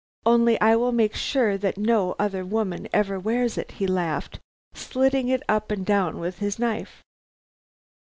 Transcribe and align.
'Only 0.25 0.59
I 0.59 0.75
will 0.77 0.91
make 0.91 1.13
sure 1.13 1.59
that 1.59 1.77
no 1.77 2.15
other 2.17 2.43
woman 2.43 2.87
ever 2.91 3.19
wears 3.19 3.55
it,' 3.55 3.73
he 3.73 3.85
laughed, 3.85 4.39
slitting 4.73 5.27
it 5.27 5.43
up 5.47 5.69
and 5.69 5.85
down 5.85 6.17
with 6.17 6.39
his 6.39 6.57
knife. 6.57 7.03